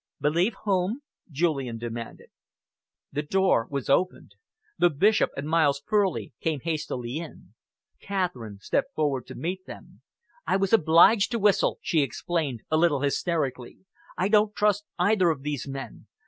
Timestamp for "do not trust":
14.27-14.85